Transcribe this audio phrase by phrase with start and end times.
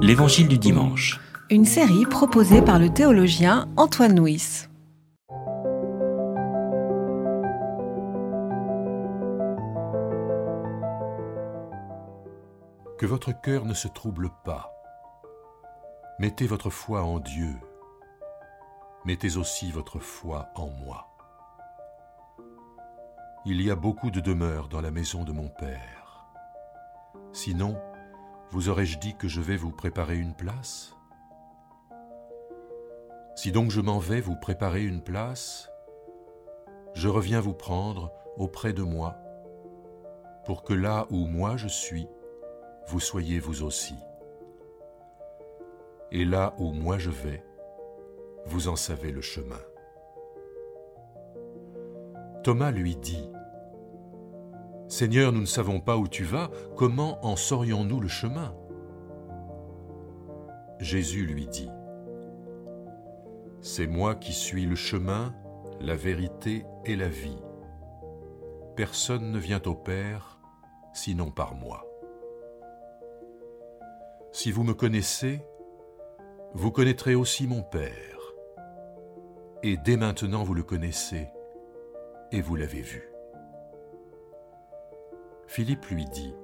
[0.00, 1.20] L'Évangile du dimanche.
[1.50, 4.66] Une série proposée par le théologien Antoine Nuis.
[12.98, 14.72] Que votre cœur ne se trouble pas.
[16.18, 17.54] Mettez votre foi en Dieu.
[19.04, 21.08] Mettez aussi votre foi en moi.
[23.44, 26.26] Il y a beaucoup de demeures dans la maison de mon Père.
[27.32, 27.78] Sinon,
[28.50, 30.94] vous aurais-je dit que je vais vous préparer une place?
[33.36, 35.70] Si donc je m'en vais vous préparer une place,
[36.94, 39.16] je reviens vous prendre auprès de moi,
[40.46, 42.08] pour que là où moi je suis,
[42.88, 43.94] vous soyez vous aussi.
[46.10, 47.44] Et là où moi je vais,
[48.46, 49.60] vous en savez le chemin.
[52.42, 53.28] Thomas lui dit,
[54.88, 58.54] Seigneur, nous ne savons pas où tu vas, comment en saurions-nous le chemin?
[60.80, 61.70] Jésus lui dit,
[63.60, 65.34] C'est moi qui suis le chemin,
[65.80, 67.38] la vérité et la vie.
[68.76, 70.38] Personne ne vient au Père
[70.94, 71.84] sinon par moi.
[74.32, 75.40] Si vous me connaissez,
[76.54, 77.92] vous connaîtrez aussi mon Père.
[79.62, 81.28] Et dès maintenant vous le connaissez,
[82.32, 83.07] et vous l'avez vu.
[85.48, 86.34] Philippe lui dit,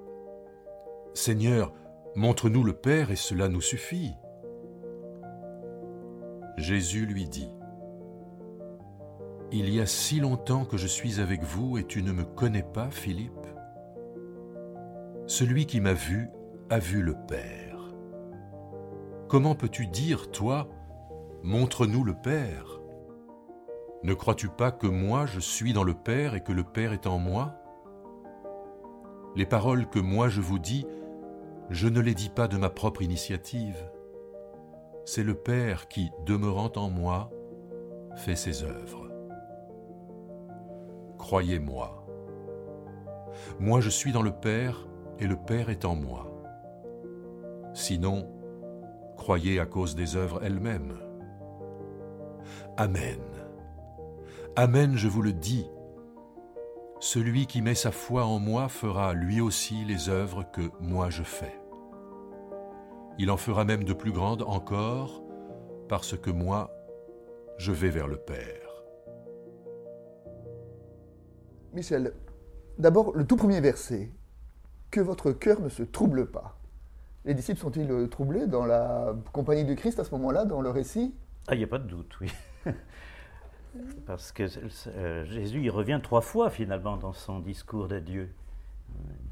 [1.13, 1.75] Seigneur,
[2.17, 4.15] montre-nous le Père, et cela nous suffit.
[6.57, 7.51] Jésus lui dit,
[9.53, 12.63] Il y a si longtemps que je suis avec vous, et tu ne me connais
[12.63, 13.47] pas, Philippe
[15.27, 16.31] Celui qui m'a vu
[16.71, 17.95] a vu le Père.
[19.29, 20.67] Comment peux-tu dire, toi,
[21.43, 22.81] montre-nous le Père
[24.03, 27.07] Ne crois-tu pas que moi je suis dans le Père et que le Père est
[27.07, 27.61] en moi?
[29.37, 30.87] Les paroles que moi je vous dis,
[31.71, 33.77] je ne les dis pas de ma propre initiative.
[35.05, 37.31] C'est le Père qui, demeurant en moi,
[38.17, 39.11] fait ses œuvres.
[41.19, 42.07] Croyez-moi.
[43.59, 44.87] Moi je suis dans le Père
[45.19, 46.31] et le Père est en moi.
[47.73, 48.29] Sinon,
[49.17, 50.97] croyez à cause des œuvres elles-mêmes.
[52.77, 53.21] Amen.
[54.55, 55.69] Amen, je vous le dis.
[57.05, 61.23] Celui qui met sa foi en moi fera lui aussi les œuvres que moi je
[61.23, 61.55] fais.
[63.19, 65.23] Il en fera même de plus grandes encore,
[65.87, 66.71] parce que moi,
[67.59, 68.83] je vais vers le Père.
[71.75, 72.15] Michel,
[72.79, 74.11] d'abord le tout premier verset.
[74.91, 76.59] Que votre cœur ne se trouble pas.
[77.27, 80.71] Les disciples sont-ils euh, troublés dans la compagnie du Christ à ce moment-là, dans le
[80.71, 81.15] récit?
[81.49, 82.33] Ah, il n'y a pas de doute, oui.
[84.07, 84.45] Parce que
[84.89, 88.31] euh, Jésus, il revient trois fois finalement dans son discours d'adieu.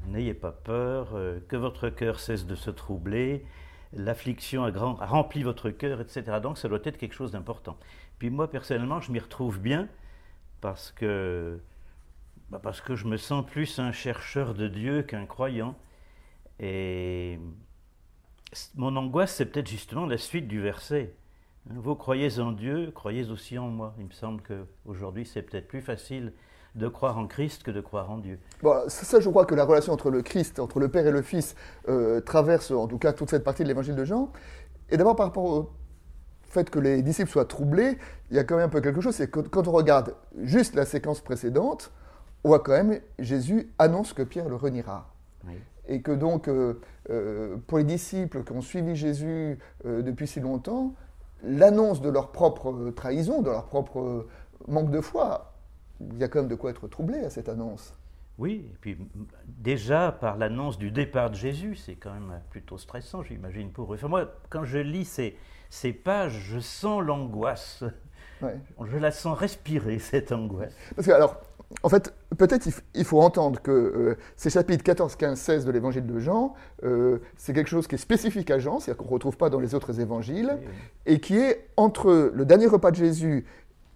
[0.07, 3.45] N'ayez pas peur, euh, que votre cœur cesse de se troubler,
[3.93, 6.39] l'affliction a, a, rempli votre cœur, etc.
[6.41, 7.77] Donc ça doit être quelque chose d'important.
[8.19, 9.87] Puis moi, personnellement, je m'y retrouve bien
[10.59, 11.59] parce que,
[12.49, 15.75] bah parce que je me sens plus un chercheur de Dieu qu'un croyant.
[16.59, 17.39] Et
[18.75, 21.15] mon angoisse, c'est peut-être justement la suite du verset.
[21.69, 23.93] Vous croyez en Dieu, croyez aussi en moi.
[23.97, 26.33] Il me semble qu'aujourd'hui, c'est peut-être plus facile
[26.75, 28.39] de croire en Christ que de croire en Dieu.
[28.61, 31.21] Bon, ça, je crois que la relation entre le Christ, entre le Père et le
[31.21, 31.55] Fils,
[31.87, 34.31] euh, traverse en tout cas toute cette partie de l'évangile de Jean.
[34.89, 35.71] Et d'abord, par rapport au
[36.43, 37.97] fait que les disciples soient troublés,
[38.29, 40.75] il y a quand même un peu quelque chose, c'est que quand on regarde juste
[40.75, 41.91] la séquence précédente,
[42.43, 45.13] on voit quand même Jésus annonce que Pierre le reniera.
[45.45, 45.53] Oui
[45.85, 50.95] et que donc, euh, euh, pour les disciples qui ont suivi Jésus depuis si longtemps,
[51.43, 54.27] l'annonce de leur propre trahison, de leur propre
[54.67, 55.53] manque de foi,
[55.99, 57.93] il y a quand même de quoi être troublé à cette annonce.
[58.39, 58.97] Oui, et puis
[59.45, 63.97] déjà par l'annonce du départ de Jésus, c'est quand même plutôt stressant, j'imagine, pour eux.
[63.97, 65.37] Enfin, moi, quand je lis ces,
[65.69, 67.83] ces pages, je sens l'angoisse.
[68.85, 70.73] Je la sens respirer, cette angoisse.
[70.95, 71.41] Parce que, alors,
[71.81, 76.05] en fait, peut-être il faut entendre que euh, ces chapitres 14, 15, 16 de l'évangile
[76.05, 79.37] de Jean, euh, c'est quelque chose qui est spécifique à Jean, c'est-à-dire qu'on ne retrouve
[79.37, 80.57] pas dans les autres évangiles,
[81.05, 83.45] et qui est entre le dernier repas de Jésus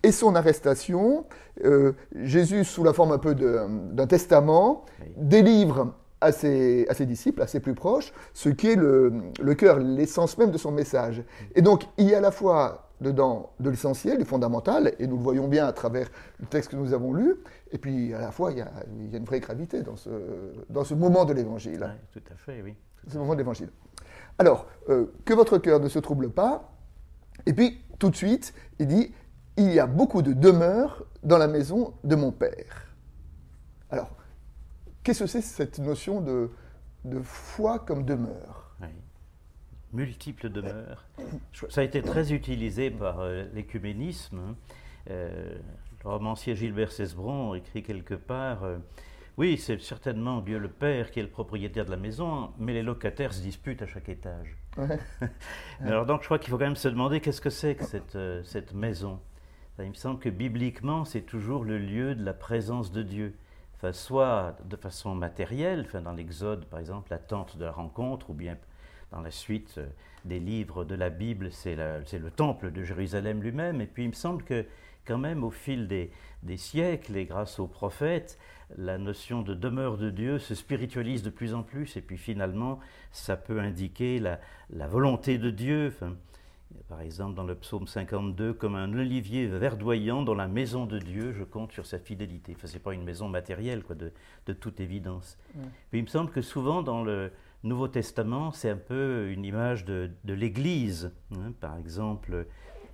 [0.04, 1.26] et son arrestation.
[1.64, 4.86] Euh, Jésus, sous la forme un peu d'un testament,
[5.16, 9.54] délivre à ses, à ses, disciples, à ses plus proches, ce qui est le, le
[9.54, 11.24] cœur, l'essence même de son message.
[11.54, 15.18] Et donc, il y a à la fois dedans de l'essentiel, du fondamental, et nous
[15.18, 16.10] le voyons bien à travers
[16.40, 17.36] le texte que nous avons lu,
[17.72, 19.96] et puis à la fois il y a, il y a une vraie gravité dans
[19.96, 20.10] ce,
[20.70, 21.88] dans ce moment de l'évangile.
[22.14, 22.76] Oui, tout à fait, oui.
[23.08, 23.70] Ce moment de l'évangile.
[24.40, 26.72] Alors, euh, que votre cœur ne se trouble pas,
[27.46, 29.14] et puis tout de suite, il dit,
[29.58, 32.94] il y a beaucoup de demeures dans la maison de mon Père.
[33.90, 34.10] Alors,
[35.04, 36.50] qu'est-ce que c'est cette notion de,
[37.06, 38.76] de foi comme demeure?
[38.82, 38.88] Oui.
[39.94, 41.06] Multiples demeures.
[41.70, 44.40] Ça a été très utilisé par euh, l'écuménisme.
[44.40, 44.56] Hein.
[45.10, 45.58] Euh,
[46.04, 48.78] le romancier Gilbert Cesbron écrit quelque part euh,
[49.38, 52.84] Oui, c'est certainement Dieu le Père qui est le propriétaire de la maison, mais les
[52.84, 54.58] locataires se disputent à chaque étage.
[55.82, 58.18] alors, donc, je crois qu'il faut quand même se demander qu'est-ce que c'est que cette,
[58.44, 59.20] cette maison.
[59.80, 63.36] Il me semble que bibliquement, c'est toujours le lieu de la présence de Dieu.
[63.76, 68.32] Enfin, soit de façon matérielle, enfin, dans l'Exode, par exemple, la tente de la rencontre,
[68.32, 68.58] ou bien
[69.12, 69.88] dans la suite euh,
[70.26, 73.82] des livres de la Bible, c'est le temple de Jérusalem lui-même.
[73.82, 74.66] Et puis il me semble que
[75.08, 76.12] quand même au fil des,
[76.58, 78.38] siècles et grâce aux prophètes,
[78.78, 81.96] la notion de demeure de Dieu se spiritualise de plus en plus.
[81.98, 82.80] Et puis finalement,
[83.12, 85.94] ça peut indiquer la, volonté de Dieu.
[86.90, 91.32] par exemple, dans le psaume 52, comme un olivier verdoyant dans la maison de Dieu,
[91.32, 92.54] je compte sur sa fidélité.
[92.58, 94.12] Enfin, ce n'est pas une maison matérielle, quoi, de,
[94.54, 95.38] toute évidence.
[95.90, 97.32] Puis il me semble que souvent, dans le,
[97.64, 101.12] Nouveau Testament, c'est un peu une image de, l'Église.
[101.34, 101.54] Hein.
[101.60, 102.46] par exemple,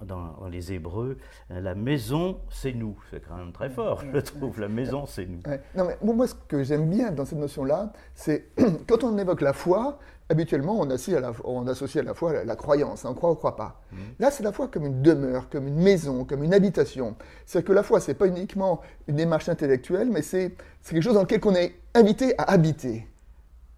[0.06, 1.18] dans, les Hébreux,
[1.50, 2.98] la maison, c'est nous.
[3.10, 4.60] C'est quand même très fort, je trouve.
[4.60, 5.42] La maison, c'est nous.
[5.75, 8.50] Non, mais moi, ce que j'aime bien dans cette notion-là, c'est
[8.88, 10.00] quand on évoque la foi,
[10.30, 13.06] habituellement, on associe à la, on associe à la foi la, croyance.
[13.06, 13.81] Hein, on croit ou on croit pas.
[13.92, 13.98] Mmh.
[14.19, 17.15] Là, c'est la foi comme une demeure, comme une maison, comme une habitation.
[17.45, 20.56] C'est que la foi, c'est pas uniquement une démarche intellectuelle, mais c'est
[20.88, 23.07] quelque chose dans lequel on est invité à habiter.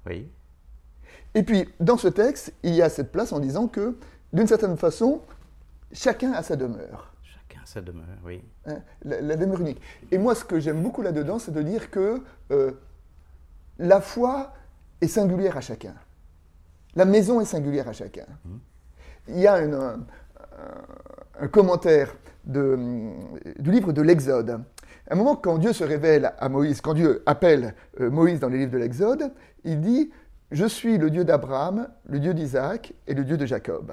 [0.06, 0.30] Oui.
[1.36, 3.98] Et puis, dans ce texte, il y a cette place en disant que,
[4.32, 5.22] d'une certaine façon,
[5.92, 7.14] chacun a sa demeure.
[7.24, 8.42] Chacun a sa demeure, oui.
[8.66, 9.82] Hein, la, demeure unique.
[10.12, 12.22] Et moi, ce que j'aime beaucoup là-dedans, c'est de dire que
[12.52, 12.72] euh,
[13.78, 14.54] la foi
[15.02, 15.94] est singulière à chacun.
[16.96, 18.26] La maison est singulière à chacun.
[18.46, 18.56] Mmh.
[19.28, 20.00] Il y a un,
[21.52, 22.16] commentaire
[22.46, 22.80] de,
[23.60, 24.62] du livre de l'Exode.
[25.10, 28.48] À un moment, quand Dieu se révèle à Moïse, quand Dieu appelle euh, Moïse dans
[28.48, 29.34] les livres de l'Exode,
[29.66, 30.12] il dit
[30.52, 33.92] je suis le Dieu d'Abraham, le Dieu d'Isaac et le Dieu de Jacob.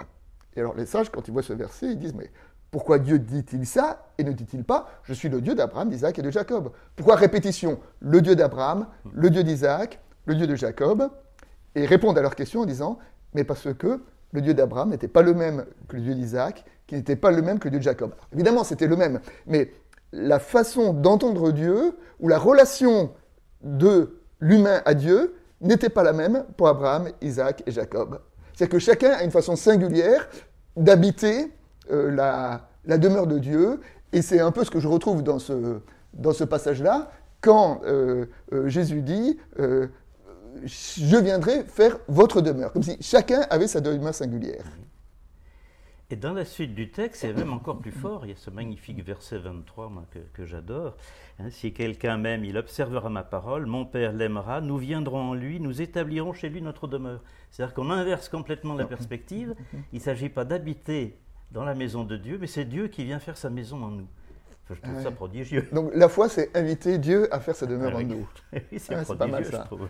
[0.56, 2.30] Et alors les sages, quand ils voient ce verset, ils disent, mais
[2.70, 6.22] pourquoi Dieu dit-il ça et ne dit-il pas, je suis le Dieu d'Abraham, d'Isaac et
[6.22, 11.10] de Jacob Pourquoi répétition Le Dieu d'Abraham, le Dieu d'Isaac, le Dieu de Jacob
[11.74, 12.98] Et répondent à leur question en disant,
[13.34, 14.00] mais parce que
[14.32, 17.42] le Dieu d'Abraham n'était pas le même que le Dieu d'Isaac, qui n'était pas le
[17.42, 18.14] même que le Dieu de Jacob.
[18.32, 19.72] évidemment, c'était le même, mais
[20.12, 23.12] la façon d'entendre Dieu, ou la relation
[23.62, 28.20] de l'humain à Dieu, n'était pas la même pour Abraham, Isaac et Jacob.
[28.54, 30.28] C'est que chacun a une façon singulière
[30.76, 31.52] d'habiter
[31.90, 33.80] euh, la, demeure de Dieu,
[34.12, 35.80] et c'est un peu ce que je retrouve dans ce,
[36.12, 37.10] dans ce passage-là,
[37.40, 43.80] quand euh, euh, Jésus dit Je viendrai faire votre demeure, comme si chacun avait sa
[43.80, 44.64] demeure singulière.
[46.12, 48.26] Et dans la suite du texte, c'est même encore plus fort.
[48.26, 49.90] Il y a ce magnifique verset 23
[50.34, 50.94] que, j'adore.
[51.38, 53.64] Hein, si quelqu'un m'aime, il observera ma parole.
[53.64, 54.60] Mon Père l'aimera.
[54.60, 55.58] Nous viendrons en lui.
[55.58, 57.22] Nous établirons chez lui notre demeure.
[57.50, 59.54] C'est-à-dire qu'on inverse complètement la perspective.
[59.94, 61.16] Il ne s'agit pas d'habiter
[61.50, 64.08] dans la maison de Dieu, mais c'est Dieu qui vient faire sa maison en nous.
[64.70, 65.68] Je trouve ça prodigieux.
[65.72, 68.26] Donc la foi, c'est inviter Dieu à faire sa demeure en nous.
[68.78, 69.62] c'est pas mal ça.
[69.62, 69.88] Je trouve.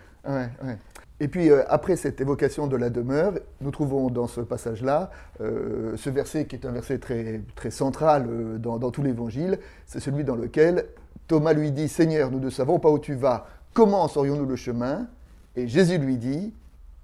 [1.20, 5.10] Et puis euh, après cette évocation de la demeure, nous trouvons dans ce passage-là
[5.40, 9.58] euh, ce verset qui est un verset très, très central euh, dans, dans, tout l'évangile.
[9.86, 10.86] C'est celui dans lequel
[11.28, 15.06] Thomas lui dit Seigneur, nous ne savons pas où tu vas, comment saurions-nous le chemin?
[15.54, 16.54] Et Jésus lui dit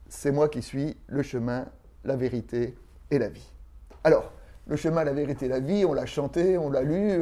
[0.09, 1.67] C'est moi qui suis le chemin,
[2.05, 2.77] la vérité
[3.11, 3.53] et la vie.
[4.03, 4.33] Alors,
[4.69, 7.21] le chemin, la vérité, la vie, on l'a chanté, on l'a lu.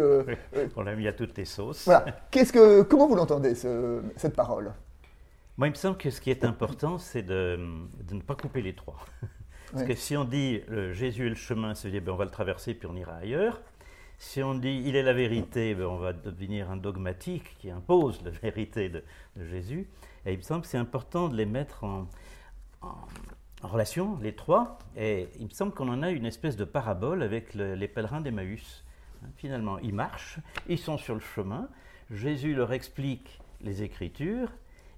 [0.76, 1.84] on l'a mis à toutes les sauces.
[1.84, 2.04] Voilà.
[2.30, 4.72] Qu'est-ce que, comment vous l'entendez, cette parole?
[5.56, 7.58] Moi, il me semble que ce qui est important, c'est de,
[8.10, 8.98] ne pas couper les trois.
[9.72, 10.60] Parce que si on dit
[10.92, 13.60] Jésus est le chemin, veut dire ben, on va le traverser puis on ira ailleurs.
[14.18, 18.22] Si on dit il est la vérité, ben, on va devenir un dogmatique qui impose
[18.24, 19.02] la vérité de,
[19.50, 19.88] Jésus.
[20.24, 22.06] Et il me semble que c'est important de les mettre en,
[23.66, 24.78] relation, les trois.
[24.96, 28.84] Et il me semble qu'on en a une espèce de parabole avec les pèlerins d'Emmaüs.
[29.22, 31.68] Hein, finalement, ils marchent, ils sont sur le chemin.
[32.10, 34.50] Jésus leur explique les Écritures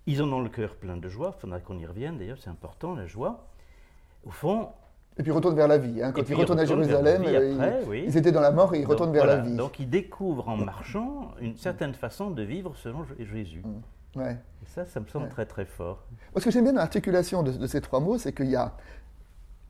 [0.08, 2.48] ils en ont le cœur plein de joie, il faudra qu'on y revienne d'ailleurs, c'est
[2.48, 3.46] important, la joie.
[4.24, 4.70] Au fond.
[5.18, 6.02] Et puis ils retournent vers la vie.
[6.02, 6.12] Hein.
[6.12, 7.24] Quand ils retournent à Jérusalem,
[7.92, 9.54] ils, étaient dans la mort et ils retournent vers la vie.
[9.54, 13.60] Donc ils découvrent en marchant une certaine façon de vivre selon Jésus.
[13.62, 13.80] Mm.
[14.16, 14.36] Ouais.
[14.62, 16.04] Et ça, ça me semble très très fort.
[16.36, 18.74] ce que j'aime bien dans l'articulation de, ces trois mots, c'est qu'il y a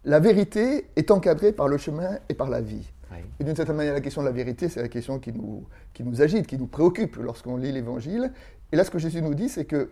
[0.04, 2.88] la vérité est encadrée par le chemin et par la vie.
[3.40, 5.64] Et d'une certaine manière, la question de la vérité, c'est la question qui nous,
[5.94, 8.32] qui nous agite, qui nous préoccupe lorsqu'on lit l'Évangile.
[8.70, 9.90] Et là, ce que Jésus nous dit, c'est que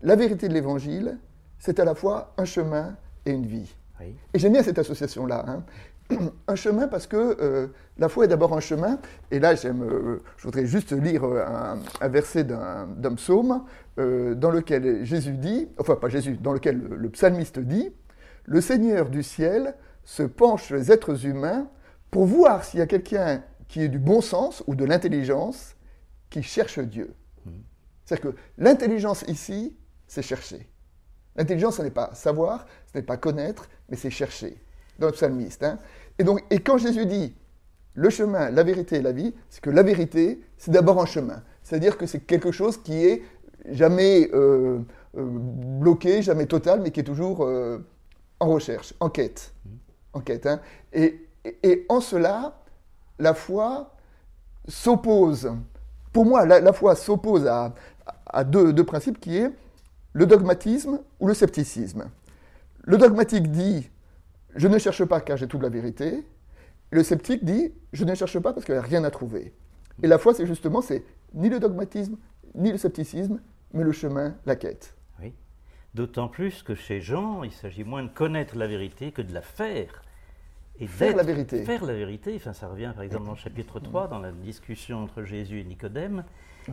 [0.00, 1.18] la vérité de l'Évangile,
[1.58, 2.96] c'est à la fois un chemin
[3.26, 3.74] et une vie.
[4.34, 5.44] Et j'aime bien cette association-là.
[5.46, 5.64] Hein.
[6.48, 7.66] Un chemin parce que euh,
[7.98, 8.98] la foi est d'abord un chemin.
[9.30, 11.44] Et là, j'aime, euh, je voudrais juste lire euh,
[12.00, 13.64] un, verset d'un, psaume
[13.96, 17.92] dans lequel Jésus dit, enfin pas Jésus, dans lequel le, psalmiste dit,
[18.44, 21.68] le Seigneur du ciel se penche sur les êtres humains
[22.10, 25.76] pour voir s'il y a quelqu'un qui ait du bon sens ou de l'intelligence
[26.30, 27.14] qui cherche Dieu.
[28.04, 29.76] C'est-à-dire que l'intelligence ici,
[30.06, 30.68] c'est chercher.
[31.36, 34.62] L'intelligence, ce n'est pas savoir, ce n'est pas connaître, mais c'est chercher.
[34.98, 35.62] Dans le psalmiste.
[35.62, 35.78] Hein.
[36.22, 37.34] Et, donc, et quand Jésus dit
[37.94, 41.42] le chemin, la vérité et la vie, c'est que la vérité, c'est d'abord un chemin.
[41.64, 43.24] C'est-à-dire que c'est quelque chose qui est
[43.68, 44.78] jamais euh,
[45.18, 45.26] euh,
[45.80, 47.78] bloqué, jamais total, mais qui est toujours euh,
[48.38, 49.52] en recherche, en quête.
[50.12, 50.60] En quête hein.
[50.92, 51.26] et,
[51.64, 52.56] et, en cela,
[53.18, 53.92] la foi
[54.68, 55.50] s'oppose,
[56.12, 57.74] pour moi, la, foi s'oppose à,
[58.26, 59.50] à deux, deux principes qui est
[60.12, 62.04] le dogmatisme ou le scepticisme.
[62.84, 63.90] Le dogmatique dit
[64.54, 66.24] je ne cherche pas car j'ai toute la vérité.
[66.90, 69.52] Le sceptique dit je ne cherche pas parce qu'il n'y a rien à trouver.
[70.02, 71.04] Et la foi, c'est justement, c'est
[71.34, 72.16] ni le dogmatisme,
[72.54, 73.40] ni le scepticisme,
[73.72, 74.96] mais le chemin, la quête.
[75.20, 75.32] Oui.
[75.94, 79.42] D'autant plus que chez Jean, il s'agit moins de connaître la vérité que de la
[79.42, 80.02] faire.
[80.80, 81.64] Et faire la vérité.
[81.64, 85.02] Faire la vérité, enfin, ça revient par exemple dans le chapitre 3, dans la discussion
[85.02, 86.24] entre Jésus et Nicodème.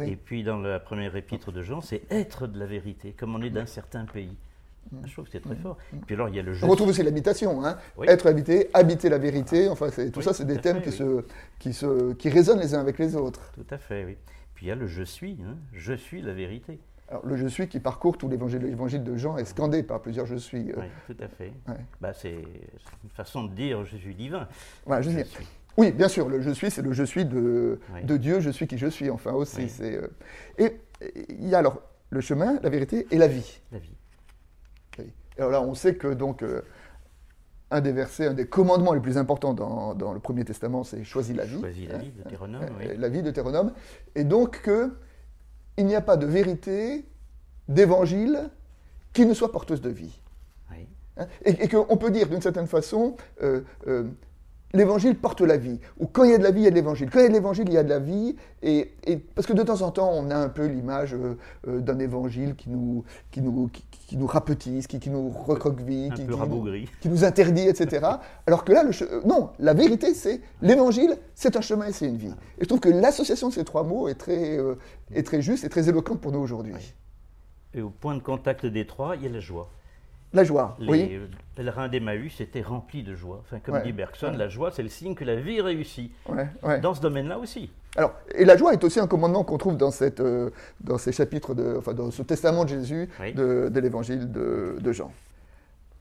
[0.02, 3.42] Et puis dans la première épître de Jean, c'est être de la vérité, comme on
[3.42, 4.38] est d'un certain pays.
[5.06, 5.78] Je trouve que c'est très fort.
[6.06, 7.64] Puis alors, il y a le On retrouve aussi l'habitation.
[7.66, 7.78] Hein.
[8.08, 9.70] Être habité, habiter la vérité.
[9.70, 11.24] Enfin, tout ça, c'est des thèmes qui, se,
[11.60, 13.52] qui, se, qui résonnent les uns avec les autres.
[13.54, 14.18] Tout à fait, oui.
[14.56, 15.38] Puis il y a le je suis.
[15.42, 15.56] Hein.
[15.74, 16.80] Je suis la vérité.
[17.10, 20.26] Alors, le je suis qui parcourt tout l'évangile, l'évangile de Jean est scandé par plusieurs
[20.26, 20.72] je suis.
[20.72, 20.76] Euh.
[20.78, 21.52] Oui, tout à fait.
[22.00, 22.38] Bah, c'est
[23.04, 24.48] une façon de dire je suis divin.
[25.02, 25.48] je, suis.
[25.78, 28.68] Oui, bien sûr, le je suis, c'est le je suis de, de, Dieu, je suis
[28.68, 29.70] qui je suis, enfin aussi.
[29.70, 30.08] C'est, euh.
[30.58, 30.80] Et
[31.30, 31.82] il y a alors
[32.12, 33.60] le chemin, la vérité et la vie.
[33.72, 33.96] La vie.
[35.40, 36.62] Alors là, on sait que donc euh,
[37.72, 41.04] un des versets, un des commandements les plus importants dans, dans le Premier Testament, c'est
[41.04, 41.60] choisis la vie.
[41.60, 42.98] Choisis la vie de Théronome, oui.
[42.98, 43.72] La vie de Théronome.
[44.16, 44.94] Et donc que
[45.78, 47.06] il n'y a pas de vérité,
[47.70, 48.50] d'évangile,
[49.14, 50.20] qui ne soit porteuse de vie.
[50.72, 50.88] Oui.
[51.18, 54.04] Hein, et, qu'on peut dire d'une certaine façon, euh, euh,
[54.74, 55.80] l'évangile porte la vie.
[56.00, 57.10] Ou quand il y a de la vie, il y a de l'évangile.
[57.10, 58.36] Quand il y a de l'évangile, il y a de la vie.
[58.62, 58.92] Et,
[59.36, 62.70] parce que de temps en temps, on a un peu l'image euh, d'un évangile qui
[62.70, 63.70] nous, qui nous,
[64.08, 66.26] qui, nous rapetisse, qui, qui nous recroqueville, qui,
[67.02, 68.06] qui, nous interdit, etc.
[68.46, 72.18] Alors que là, le, non, la vérité, c'est l'évangile, c'est un chemin et c'est une
[72.18, 72.34] vie.
[72.58, 74.60] Et je trouve que l'association de ces trois mots est très,
[75.14, 76.74] est très juste et très éloquente pour nous aujourd'hui.
[77.74, 79.70] Et au point de contact des trois, il y a la joie.
[80.32, 81.20] La joie, les oui.
[81.56, 83.42] pèlerins d'Emmaüs étaient remplis de joie.
[83.42, 86.12] Enfin, comme dit Bergson, la joie, c'est le signe que la vie réussit.
[86.82, 87.72] Dans ce domaine-là aussi.
[87.96, 91.12] Alors, et la joie est aussi un commandement qu'on trouve dans, cette, euh, dans ces
[91.12, 95.12] chapitres, de, enfin, dans ce testament de Jésus de, l'évangile de, de, Jean.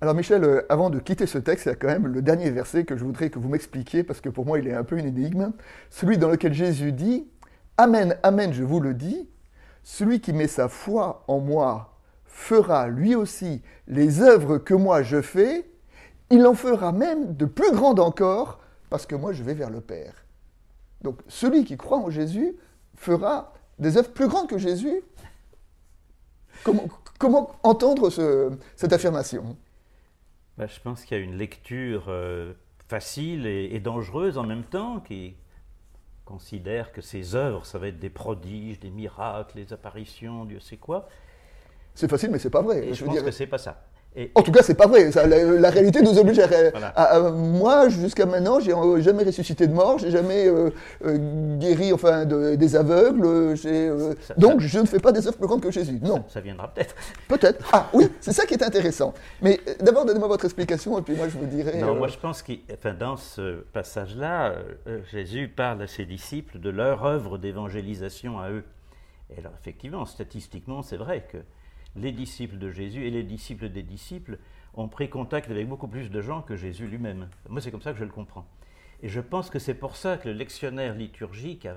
[0.02, 2.50] Alors, Michel, euh, avant de quitter ce texte, il y a quand même le dernier
[2.50, 4.99] verset que je voudrais que vous m'expliquiez, parce que pour moi, il est un peu
[4.99, 5.52] une énigme.
[5.88, 7.26] Celui dans lequel Jésus dit
[7.78, 9.26] Amen, Amen, je vous le dis,
[9.82, 11.98] celui qui met sa foi en moi
[12.38, 15.68] fera lui aussi les œuvres que moi je fais,
[16.30, 19.80] il en fera même de plus grandes encore, parce que moi je vais vers le
[19.80, 20.25] Père.
[21.02, 22.57] Donc celui qui croit en Jésus
[22.95, 25.02] fera des œuvres plus grandes que Jésus.
[27.18, 28.09] Comment, entendre
[28.76, 29.57] cette affirmation?
[30.57, 32.52] Bah, Je pense qu'il y a une lecture euh,
[32.88, 35.35] facile et, dangereuse en même temps qui
[36.25, 40.76] considère que ces œuvres, ça va être des prodiges, des miracles, des apparitions, Dieu sait
[40.76, 41.09] quoi.
[41.99, 42.85] C'est facile, mais c'est pas vrai.
[42.90, 43.76] je, je pense que c'est pas ça.
[44.37, 45.11] en tout cas, c'est pas vrai.
[45.11, 47.19] la, réalité nous oblige à.
[47.33, 50.71] moi, jusqu'à maintenant, j'ai jamais ressuscité de mort, j'ai jamais euh,
[51.05, 53.26] euh, guéri enfin des aveugles.
[53.26, 55.99] Euh, donc, je ne fais pas des œuvres plus grandes que Jésus.
[56.00, 56.25] Non.
[56.28, 56.95] Ça, viendra peut-être.
[57.28, 57.69] Peut-être.
[57.73, 59.12] Ah oui, c'est ça qui est intéressant.
[59.43, 61.81] Mais d'abord, donnez-moi votre explication, et puis moi, je vous dirai.
[61.81, 64.55] Non, moi, je pense que, enfin, dans ce passage-là,
[65.11, 68.62] Jésus parle à ses disciples de leur œuvre d'évangélisation à eux.
[69.35, 71.38] Et alors, effectivement, statistiquement, c'est vrai que
[71.97, 74.38] les disciples de Jésus et les disciples des disciples
[74.75, 77.28] ont pris contact avec beaucoup plus de gens que Jésus lui-même.
[77.49, 78.47] Moi, c'est comme ça que je le comprends.
[79.02, 81.76] Et je pense que c'est pour ça que le lectionnaire liturgique a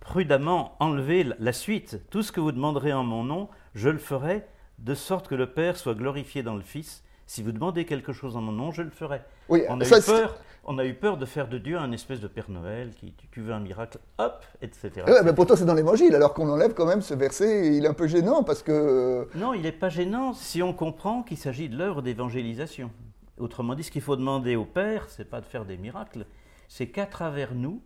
[0.00, 2.02] prudemment enlevé la suite.
[2.10, 4.44] Tout ce que vous demanderez en mon nom, je le ferai,
[4.78, 7.03] de sorte que le Père soit glorifié dans le Fils.
[7.26, 9.22] Si vous demandez quelque chose en mon nom, je le ferai.
[9.48, 12.20] Oui, on a eu peur on a eu peur de faire de Dieu un espèce
[12.20, 14.90] de Père Noël qui, tu, veux un miracle, hop, etc.
[15.06, 17.88] Ouais, mais pourtant c'est dans l'Évangile, alors qu'on enlève quand même ce verset, il est
[17.88, 18.72] un peu gênant parce que...
[18.72, 22.90] Euh, non, il n'est pas gênant si on comprend qu'il s'agit de l'œuvre d'évangélisation.
[23.38, 26.24] Autrement dit, ce qu'il faut demander au Père, c'est pas de faire des miracles,
[26.68, 27.82] c'est qu'à travers nous,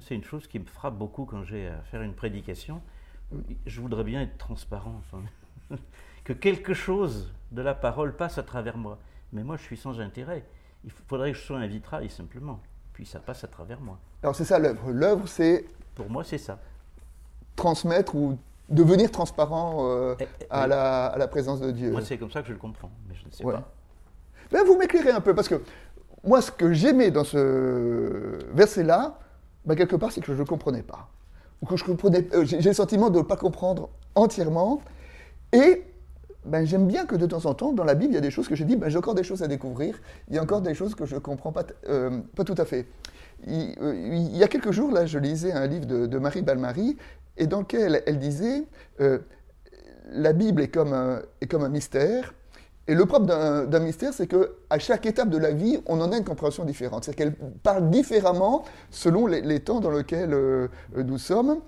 [0.00, 2.82] c'est une chose qui me frappe beaucoup quand j'ai à faire une prédication,
[3.64, 5.00] je voudrais bien être transparent,
[6.24, 8.98] que quelque chose de la parole passe à travers moi.
[9.32, 10.44] Mais moi, je suis sans intérêt.
[10.84, 12.60] Il faudrait que je sois un vitrail simplement.
[12.92, 13.98] Puis ça passe à travers moi.
[14.22, 14.90] Alors c'est ça l'œuvre.
[14.90, 15.66] L'œuvre, c'est.
[15.94, 16.58] Pour moi, c'est ça.
[17.54, 21.90] Transmettre ou devenir transparent euh, eh, eh, à, la, à, la, présence de Dieu.
[21.90, 23.62] Moi, c'est comme ça que je le comprends, mais je ne sais pas.
[24.50, 25.60] Ben, vous m'éclairez un peu, parce que
[26.24, 29.18] moi, ce que j'aimais dans ce verset-là,
[29.64, 31.08] ben, quelque part, c'est que je ne comprenais pas.
[31.62, 34.80] Ou que je comprenais, euh, j'ai le sentiment de ne pas comprendre entièrement.
[35.52, 35.84] Et
[36.46, 38.30] ben, j'aime bien que de temps en temps, dans la Bible, il y a des
[38.30, 40.60] choses que j'ai dit, ben, j'ai encore des choses à découvrir, il y a encore
[40.60, 42.86] des choses que je ne comprends pas, euh, pas tout à fait.
[43.46, 46.96] Il, euh, il, y a quelques jours, là, je lisais un livre de, Marie Balmary,
[47.36, 48.64] et dans lequel elle disait
[49.00, 49.18] euh,
[50.12, 52.32] La Bible est comme, un, mystère,
[52.86, 56.16] et le propre d'un mystère, c'est qu'à chaque étape de la vie, on en a
[56.16, 57.02] une compréhension différente.
[57.02, 60.30] C'est-à-dire qu'elle parle différemment selon les, temps dans lesquels
[60.94, 61.58] nous sommes.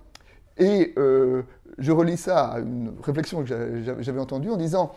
[1.79, 4.93] Je relis ça à une réflexion que j'avais entendue en disant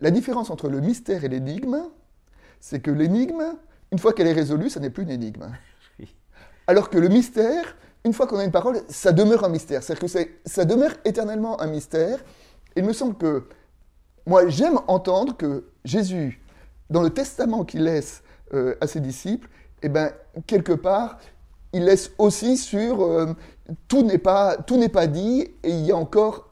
[0.00, 1.82] la différence entre le mystère et l'énigme,
[2.60, 3.42] c'est que l'énigme,
[3.90, 5.50] une fois qu'elle est résolue, ça n'est plus une énigme.
[6.66, 9.82] Alors que le mystère, une fois qu'on a une parole, ça demeure un mystère.
[9.82, 12.18] C'est-à-dire que ça demeure éternellement un mystère.
[12.76, 13.48] Il me semble que
[14.26, 16.40] moi, j'aime entendre que Jésus,
[16.90, 19.48] dans le testament qu'il laisse euh, à ses disciples,
[19.82, 20.12] eh ben,
[20.46, 21.18] quelque part,
[21.74, 23.34] il laisse aussi sur euh,
[23.88, 26.48] tout n'est pas, tout n'est pas dit et il y a encore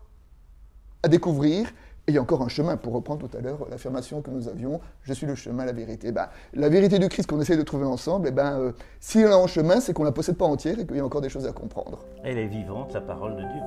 [1.03, 1.69] à découvrir
[2.07, 4.49] et il y a encore un chemin, pour reprendre tout à l'heure l'affirmation que nous
[4.49, 6.11] avions, je suis le chemin, la vérité.
[6.11, 9.31] Ben, la vérité du Christ qu'on essaie de trouver ensemble, eh ben, euh, si elle
[9.31, 11.21] est en chemin, c'est qu'on ne la possède pas entière et qu'il y a encore
[11.21, 12.05] des choses à comprendre.
[12.25, 13.63] Elle est vivante, la parole de Dieu.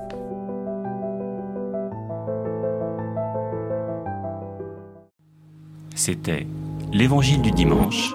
[5.94, 6.46] C'était
[6.92, 8.14] L'Évangile du dimanche,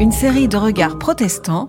[0.00, 1.68] Une série de regards protestants,